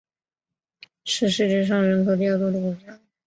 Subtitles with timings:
[1.03, 2.99] 是世界上人口第二多的国家。